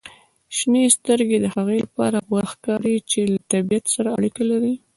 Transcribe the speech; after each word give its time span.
•شنې 0.57 0.83
سترګې 0.97 1.37
د 1.41 1.45
هغوی 1.55 1.79
لپاره 1.85 2.17
غوره 2.27 2.47
ښکاري 2.53 2.95
چې 3.11 3.19
د 3.31 3.35
طبیعت 3.51 3.85
سره 3.95 4.09
اړیکه 4.17 4.43
لري. 4.51 4.73